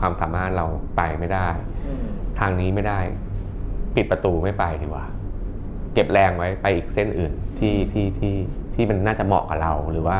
[0.00, 1.48] ความสามารถเราไปไม่ได้
[1.86, 2.04] อืม
[2.38, 3.00] ทางนี้ไม่ได้
[3.96, 5.04] ปิดประตูไม่ไปดีกว่า
[5.94, 8.34] เก็บแรงไว้ไปอีกเส้นอื่นที่ที่ที่
[8.74, 10.18] ที่มันน่าจะเหมาะกับเรา หรือว่า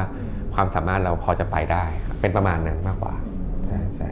[0.54, 3.14] ความสามารถเราพอจะไปได้ครับเป็นประมาณนั้นมากกว่า
[3.66, 4.08] ใช่ใช่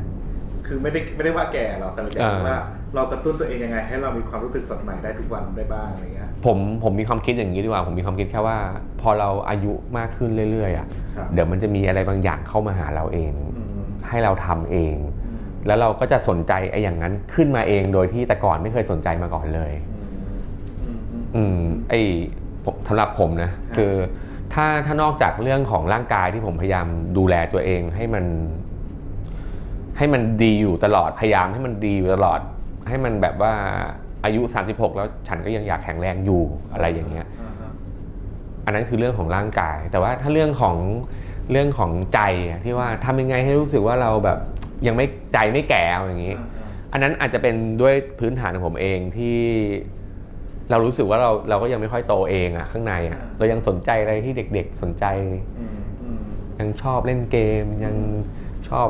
[0.66, 2.58] คือไม่ได้ไม่ได้ว่าแก่หรอกแต่เราอยากรู้อ่าว่า
[2.94, 8.58] เรากระตุ้นตัวเองยังไง ให้เรามีความรู้สึกสดใหม่ได้ทุกวันได้บ้างอะไรเงี้ย ผมผมมีความคิดอย่างนี้ดีกว่า ผมมีความคิดแค่ว่า
[9.00, 19.95] พอเราอายุมากขึ้นเรื่อยๆอะครับ เดี๋ยวมันจะมีอะไรบางอย่างเข้ามาหาเราเอง อืมให้เราทำเองอืมแล้วเราก็จะสนใจไอ้อย่างนั้นขึ้นมาเองโดยที่แต่ก่อนไม่เคยสนใจมาก่อนเลย อืม
[21.34, 21.58] อืมอืม
[21.88, 22.00] ไอ้
[22.64, 23.92] ผมสำหรับผมนะคือ
[24.52, 26.86] ถ้าถ้านอกจากเรื่องของร่างกายที่ผมพยายาม
[27.16, 28.24] ดูแลตัวเองให้มัน
[29.98, 32.40] ให้มันดีอยู่ตลอดพยายามให้มันดีอยู่ตลอด
[32.88, 33.52] ให้มันแบบว่า
[34.24, 37.70] อายุ 36 แล้วฉันก็ยังอยากแข็งแรงอยู่อะไรอย่างเงี้ยอ่าฮะ
[38.64, 40.76] อันนั้นคือเรื่องของร่างกาย แต่ว่าถ้าเรื่องของ
[41.50, 44.38] เรื่องของใจอะที่ว่าทำยังไงให้รู้สึกว่าเราแบบ
[44.86, 49.36] ยังไม่ใจไม่แก่เอาอย่างนี้อ่าฮะอันนั้นอาจจะเป็นด้วยพื้นฐานของผมเองที่
[50.70, 55.04] เรารู้สึกว่าเราเราก็ยังไม่ค่อยโตเองอะข้างในอะเรายังสนใจอะไรที่เด็ก ๆ สนใจ
[55.58, 56.20] อืมอืม
[56.60, 57.96] ยังชอบเล่นเกม ยัง
[58.68, 58.88] ชอบ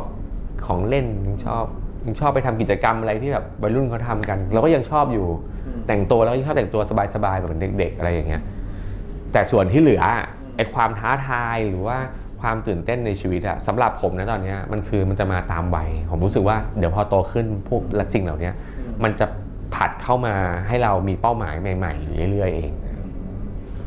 [0.66, 1.64] ของเล่นยังชอบ
[2.06, 5.26] ยังชอบไปทำกิจกรรมอะไรที่แบบวัยรุ่นเขาทำกัน เราก็ยังชอบอยู่
[5.66, 6.82] อืมแต่งตัวแล้วก็ชอบแต่งตัว
[7.14, 8.42] สบายๆแบบเหมือนเด็ก ๆ อะไรอย่างเงี้ย
[9.32, 11.98] แต่ส่วนที่เหลืออะไอ้ความท้าทายหรือว่า
[12.40, 19.26] ความตื่นเต้นในชีวิตอะสำหรับผมนะตอนเนี้ยมันคือมันจะมาตามวัยผมรู้สึกว่าเดี๋ยวพอโตขึ้นพวกและสิ่งเหล่าเนี้ยอืมมันจะ
[19.74, 20.34] ผัดเข้ามา
[20.68, 22.72] ให้เรามีเป้าหมายใหม่ๆเรื่อยๆเอง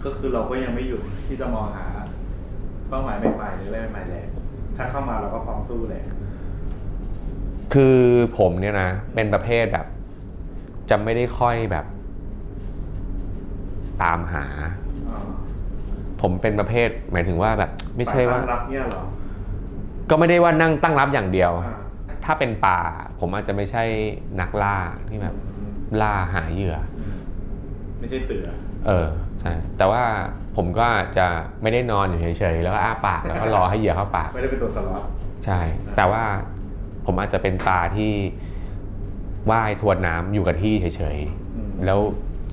[0.06, 1.86] ก็คือเราก็ยังไม่หยุดที่จะมองหา
[2.90, 4.26] เป้าหมายใหม่ๆหรืออะไรใหม่ๆแหละ
[4.76, 6.06] ถ้าเข้ามาเราก็พร้อมสู้แหละ
[7.74, 7.98] คือ
[8.38, 9.86] ผมเนี่ยนะ เป็นประเภทแบบ
[10.90, 11.86] จะไม่ได้ค่อยแบบ
[14.04, 14.46] ตามหา
[15.10, 15.20] อ่า
[16.22, 19.02] ผมเป็นประเภท หมายถึงว่าแบบ ไม่ใช่ว่าสยตั้งรับเนี่ยเหรอ
[20.10, 21.78] ก็ไม่ได้ว่านั่งตั้งรับอย่างเดียวอ่า
[22.26, 22.80] ถ้าเป็นป่า
[23.20, 23.84] ผมอาจจะไม่ใช่
[24.40, 24.78] นักล่า
[25.10, 25.59] ที่แบบอืม
[26.02, 27.16] ล่าหาเหยื่ออืม
[28.00, 28.48] ไม่ใช่เสือ
[28.88, 29.08] เออ
[29.42, 30.04] ใช่แต่ว่า
[30.56, 31.28] ผมก็จะ
[31.62, 35.04] ไม่ได้นอนอยู่เฉยๆแล้วก็อ้าปากแล้วก็รอให้เหยื่อเข้าปาก ไม่ได้เป็นตัวสล็อต
[35.46, 35.60] ใช่
[35.98, 36.24] แต่ว่า
[37.06, 38.12] ผมอาจจะเป็นปลาที่
[39.52, 41.18] ว่ายทวนน้ำอยู่กับที่เฉย
[41.56, 42.00] อืมๆแล้ว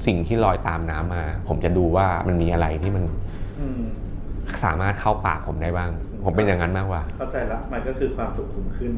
[0.07, 3.05] สิ่งที่ลอยตามน้ำมา ผมจะดูว่ามันมีอะไรที่มัน
[3.61, 3.81] อืม
[4.64, 5.90] สามารถเข้าปากผมได้บ้าง
[6.25, 8.92] ผมเป็นอย่างนั้นมากกว่า เข้าใจละมันก็คือความสุขขุมขึ้น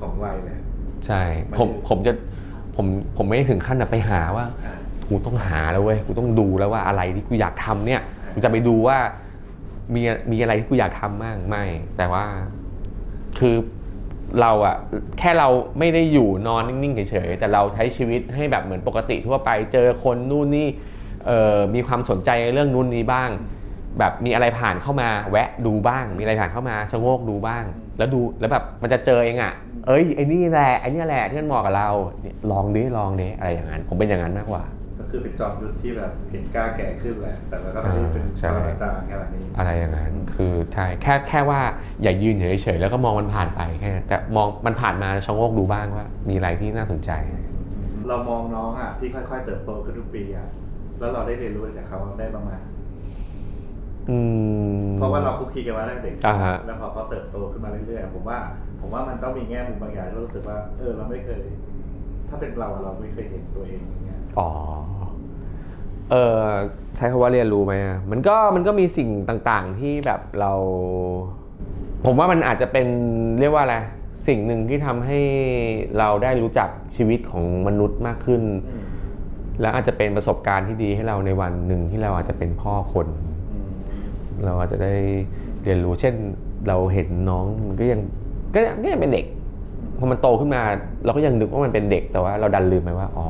[0.00, 0.60] ของวัยแหละ
[1.06, 2.12] ใช่มันผมคือผมจะ
[2.74, 4.46] ผมผมไม่ถึงขั้นไปหาว่า
[5.08, 8.00] กูต้องหาแล้วเว้ยกูต้องดูแล้วว่าอะไรที่กูอยากทำเนี่ย
[8.32, 8.98] กูจะไปดูว่า
[9.94, 11.64] มีมีอะไรที่กูอยากทำบ้างไม่
[11.96, 12.24] แต่ว่า
[13.38, 13.56] คือ
[14.40, 14.76] เราอะ
[15.18, 20.68] แค่เราไม่ได้อยู่นอนนิ่งๆเฉยๆแต่เราใช้ชีวิตให้แบบเหมือนปกติทั่วไปเจอคนนู่นนี่
[21.26, 23.30] เอ่อมีความสนใจในเรื่องนู่นนี้บ้าง
[23.98, 27.64] แบบมีอะไรผ่านเข้ามาแวะดูบ้าง มีอะไรผ่านเข้ามาชะโงกดูบ้าง
[27.98, 29.52] แล้วดูแล้วแบบมันจะเจอเองอะ
[29.86, 31.88] เอ้ยไอ้นี่แหละไอ้นี่แหละที่มันเหมาะกับเรา
[32.22, 34.64] เนี่ยลองดิลองดิอะไรอย่างนั้น ผมเป็นอย่างนั้นมากกว่า
[34.98, 41.60] ก็คือเป็นจอมยุทธที่แบบเห็นกล้าแก่ขึ้นแหละแต่เราก็ไม่ได้เป็นอ่าใช่ปรมาจารย์ขนาดนี้อะไรอย่างนั้นคือใช่แค่แค่ว่า
[42.02, 47.10] อย่ายืนเฉยๆแล้วก็มองมันผ่านไปแค่นั้นแต่มองมันผ่านมาชะโงกดูบ้างว่า มีอะไรที่น่าสนใจ
[48.08, 50.48] เรามองน้องอะที่ค่อย ๆ เติบโตขึ้นทุกปีอะ
[50.98, 52.73] แล้วเราได้เรียนรู้จากเขาได้บ้างไหมอืม
[54.96, 58.38] เพราะว่าเราคุกคีกันมาตั้งแต่เด็กอ่าฮะแล้วพอเขาเติบโตขึ้นมาเรื่อยๆผมว่า
[58.80, 61.40] ผมว่ามันต้องมีแง่มุมบางอย่างที่เรารู้สึกว่า เออเราไม่เคย
[62.28, 64.50] ถ้าเป็นเราอะเราไม่เคยเห็นตัวเองอย่างเงี้ยอ๋อ
[66.10, 66.42] เออ
[66.96, 70.52] ใช้คำว่าเรียนรู้ไหมอะมันก็มันก็มีสิ่งต่างๆที่แบบเรา
[72.04, 72.88] ผมว่ามันอาจจะเป็น
[73.40, 73.76] เรียกว่าอะไร
[74.26, 75.20] สิ่งหนึ่งที่ทำให้
[75.98, 78.82] เราได้รู้จักชีวิตของมนุษย์มากขึ้นอืม
[79.60, 83.33] และอาจจะเป็นประสบการณ์ที่ดีให้เราในวันหนึ่งที่เราอาจจะเป็นพ่อคนอืม
[84.44, 84.92] เราอาจจะได้
[85.64, 86.14] เรียนรู้เช่น
[86.68, 88.00] เราเห็นน้องมันก็ยัง
[88.54, 88.58] ก็
[88.92, 89.26] ยังเป็นเด็ก
[89.98, 90.62] พอมันโตขึ้นมา
[91.04, 93.26] เราก็ยังนึกว่ามันเป็นเด็กแต่ว่าเราดันลืมไปว่าอ๋อ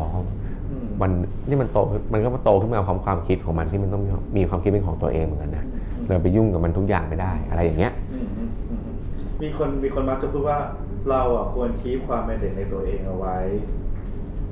[1.00, 1.10] มัน
[1.48, 1.78] นี่มันโต
[2.12, 4.02] มันก็มาโตขึ้นมาพร้อมความคิดของมันที่มันต้อง
[4.36, 5.64] มีความคิดเป็นของตัวเองเหมือนกันนะ
[6.06, 7.92] เราไปยุ่งกับมันทุกอย่างไม่ได้อะไรอย่างเงี้ย
[9.42, 10.58] มีคนมีคนมักจะพูดว่า
[11.10, 13.36] เราอะควรคีปความเป็นเด็กในตัวเองเอาไว้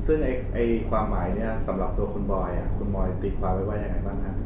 [0.07, 0.59] ซึ่งไอไอ
[0.91, 4.37] ความหมายเนี่ยสำหรับตัวคุณบอยอะคุณบอยตีความไว้ว่าอย่างไรบ้างฮะ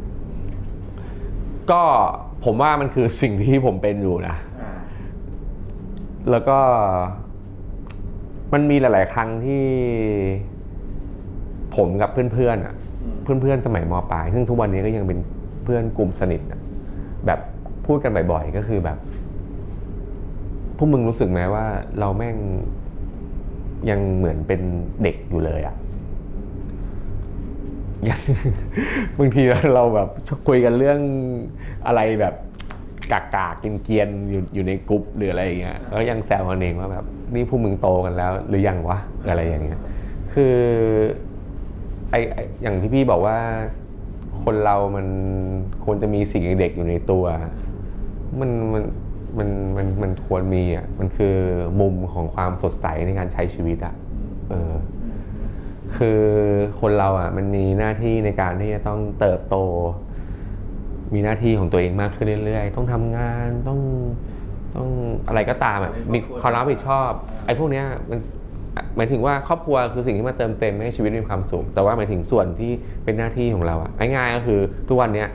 [1.70, 1.82] ก็
[2.44, 4.72] ผมว่ามันคือสิ่งที่ผมเป็นอยู่นะอ่า
[6.30, 6.58] แล้วก็
[8.52, 9.64] มันมีหลาย ๆ ครั้งที่
[11.76, 15.18] ผมกับเพื่อน ๆอะอืมเพื่อน ๆ สมัยมปลาย ซึ่งทุกวันนี้ก็ยังเป็น
[15.64, 16.60] เพื่อนกลุ่มสนิทอะ
[17.26, 17.40] แบบ
[17.86, 18.98] พูดกันบ่อย ๆ ก็คือแบบ
[20.76, 21.64] พวกมึงรู้สึกไหมว่า
[21.98, 22.36] เราแม่ง
[23.90, 24.60] ยังเหมือนเป็น
[25.02, 25.74] เด็กอยู่เลยอะ
[28.10, 28.20] ยัง
[29.18, 29.42] บางที
[29.74, 30.08] เราแบบ
[30.48, 31.00] คุยกันเรื่อง
[31.86, 32.34] อะไรแบบ
[33.12, 39.80] กากากินเกียนอยู่อยู่ในกรุ๊ปหรืออะไรอย่างเงี้ยแล้วยังแซวกันเองว่าแบบนี่พวกมึงโตกันแล้ว หรือยังวะอะไรอย่างเงี้ย
[40.32, 40.56] คือ
[42.10, 42.14] ไอ
[42.62, 43.38] อย่างที่พี่บอกว่า
[44.42, 45.06] คนเรามัน
[45.84, 47.24] ควรจะมีสิ่งเด็กอยู่ในตัว
[48.40, 48.82] มันมัน
[49.38, 51.34] มันมันมันควรมีอะมันคือ
[51.80, 53.94] มุมของความสดใสในการใช้ชีวิตอะ
[54.48, 54.72] เออ
[55.98, 56.22] คือ
[56.80, 59.56] คนเราอะมันมีหน้าที่ในการที่จะต้องเติบโต
[61.14, 63.80] มีหน้าที่ของตัวเองมากขึ้นเรื่อยๆ ต้องทำงานต้อง
[64.76, 64.88] ต้อง
[65.28, 67.10] อะไรก็ตามอะมีความรับผิดชอบ
[67.46, 68.18] ไอ้พวกเนี้ยมัน
[68.96, 72.72] หมายถึงว่าครอบครัวคือสิ่งที่มาเติมเต็มให้ชีวิตมีความสุข แต่ว่าหมายถึงส่วนที่
[73.04, 75.28] เป็นหน้าที่ของเราอะง่ายๆก็คือทุกวันเนี้ย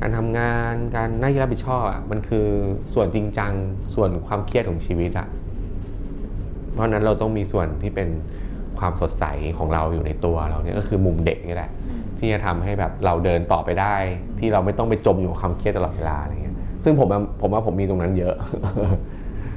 [0.00, 2.46] การทำงานการหน้าที่รับผิดชอบอะมันคือ
[2.94, 3.52] ส่วนจริงจัง
[3.94, 5.28] ส่วนความเครียดของชีวิตอะ
[6.72, 8.08] เพราะฉะนั้นเราต้องมีส่วนที่เป็น
[8.78, 9.24] ความสดใส
[9.58, 13.96] ของเราอยู่ในตัวเราเนี่ยก็คือมุมเด็กนี่แหละอืมที่จะทำให้แบบเราเดินต่อไปได้
[14.38, 18.34] ที่เราไม่ต้องไปจมอยู่กับความเครียดตลอดเวลาอะไรเงี้ยซึ่งผมอะผมว่าผมมีตรงนั้นเยอะ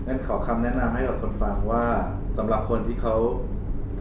[0.08, 1.84] งั้นขอคำแนะนำให้กับคนฟังว่า
[2.38, 3.16] สำหรับคนที่เขา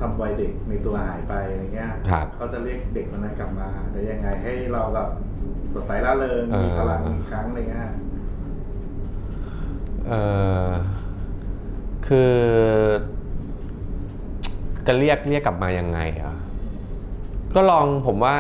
[0.00, 5.09] ทำวัยเด็กในตัวหายไปอะไรเงี้ยครับเขาจะเรียกเด็กคนนั้นกลับมาได้ยังไงให้เราแบบ
[5.72, 7.88] สดใสร่าเริงเออมีพลังอีกครั้งอะไรเงี้ย
[10.09, 10.12] เอ
[10.64, 10.68] อ
[12.06, 12.35] คือ
[14.86, 16.36] จะเรียกเรียกกลับมายังไงอะ
[17.54, 18.36] ก็ลองผมว่า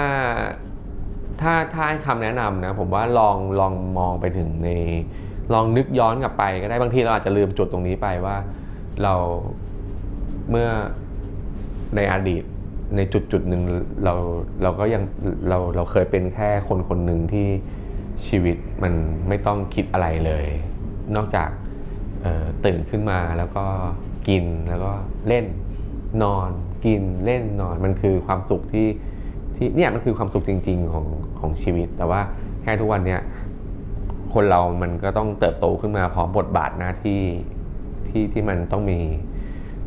[1.40, 4.68] ถ้าถ้าให้คำแนะนำนะ ผมว่าลองลองมองไปถึงใน
[5.54, 8.36] ลองนึกย้อนกลับไปก็ได้บางทีเราอาจจะลืมจุดตรงนี้ไปว่า
[9.02, 9.14] เรา
[10.50, 10.68] เมื่อ
[11.96, 12.42] ในอดีต
[12.96, 13.62] ในจุดจุดหนึ่ง
[14.04, 14.14] เรา
[14.62, 15.02] เราก็ยัง
[15.48, 17.48] เราเราเคยเป็นแค่คนคนหนึ่งที่
[18.26, 18.92] ชีวิตมัน
[19.28, 20.46] ไม่ต้องคิดอะไรเลย
[21.16, 21.50] นอกจาก
[22.64, 23.64] ตื่นขึ้นมาแล้วก็
[24.28, 24.92] กินแล้วก็
[25.28, 25.44] เล่น
[26.22, 26.50] นอน
[26.84, 28.88] กินเล่นนอนมันคือความสุขที่
[29.56, 31.06] ที่เนี่ยมันคือความสุขจริง ๆ ของ
[31.40, 32.20] ของชีวิต แต่ว่า
[32.62, 33.20] แค่ทุกวันเนี้ย
[34.32, 37.22] คนเรามันก็ต้องเติบโตขึ้นมาพร้อมบทบาทหน้าที่
[38.08, 39.00] ที่ที่มันต้องมี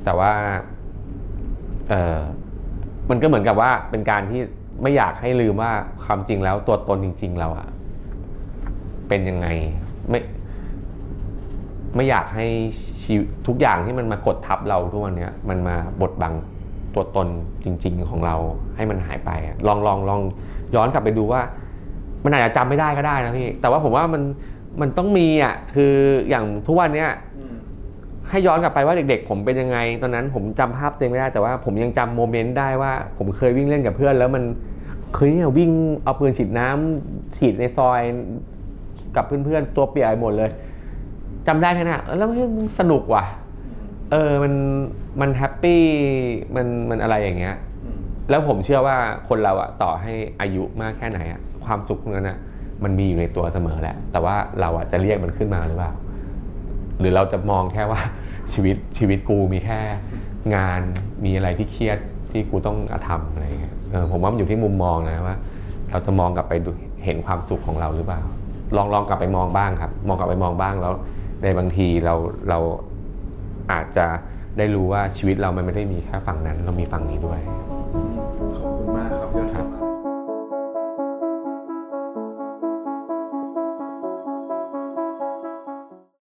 [0.03, 0.31] แต่ว่า
[1.89, 2.19] เออ
[3.09, 4.41] มันก็เหมือนกับว่าเป็นการที่
[4.81, 5.71] ไม่อยากให้ลืมว่า
[6.03, 7.67] ความจริงแล้วตัวตนจริง ๆ เราอะ
[9.07, 9.47] เป็นยังไง
[10.09, 10.19] ไม่
[11.95, 12.45] ไม่อยากให้
[13.03, 16.33] ชีวิตทุกอย่างที่มันมากดทับเราทุกวันเนี้ยมันมาบดบัง
[16.95, 17.27] ตัวตน
[17.63, 18.35] จริง ๆ ของเรา
[18.75, 20.21] ให้มันหายไปอะลองลองลอง
[20.75, 21.41] ย้อนกลับไปดูว่า
[22.23, 24.21] มันอาจจะจำไม่ได้ก็ได้นะพี่ แต่ว่าผมว่ามัน
[24.81, 25.93] มันต้องมีอะคือ
[26.29, 27.55] อย่างทุกวันเนี้ยอืม
[28.29, 34.43] ให้ย้อนกลับไปว่าเด็กๆ ผมเป็นยังไง ตอนนั้นผมจำภาพตัวเองไม่ได้แต่ว่าผมยังจำโมเมนต์ได้ว่า ผมเคยวิ่งเล่นกับเพื่อน แล้วมัน
[35.13, 35.71] เคยเนี่ยวิ่ง
[36.03, 38.01] เอาปืนฉีดน้ำฉีดในซอย
[39.15, 40.49] กับเพื่อนๆตัวเปียกไปหมดเลย
[41.47, 43.23] จำได้แค่นั้นอะแล้วเฮ้ยมันสนุกว่ะ
[44.11, 44.53] เออมัน
[45.21, 45.81] มันแฮปปี้
[46.55, 52.37] มันมันอะไรอย่างเงี้ยอืมแล้วผมเชื่อว่าคนเราอะต่อให้อายุมากแค่ไหนอะความสุขพวกนั้นอะ
[52.83, 55.91] มันมีอยู่ในตัวเสมอแหละ แต่ว่าเราอะจะเรียกมันขึ้นมาหรือเปล่า
[56.99, 58.01] หรือเราจะมองแค่ว่า
[58.53, 59.79] ชีวิตชีวิตกูมีแค่
[60.55, 60.81] งาน
[61.25, 61.99] มีอะไรที่เครียด
[62.31, 62.77] ที่กูต้อง
[63.07, 65.37] ทำอะไรเงี้ยเออผมว่ามันอยู่ที่มุมมองนะว่า
[65.89, 66.69] เราจะมองกลับไปดู
[67.05, 68.21] เห็นความสุขของเราหรือเปล่า
[68.75, 70.93] ลองลองกลับไปมองบ้างครับ มองกลับไปมองบ้างแล้ว
[71.43, 72.15] ในบางทีเรา
[72.49, 72.59] เรา
[73.71, 74.07] อาจจะ
[74.57, 77.39] ได้รู้ว่าชีวิตเรามันไม่ได้มีแค่ฝั่งนั้น เรามีฝั่งนี้ด้วย
[78.57, 79.67] ขอบคุณมากครับยอดครับ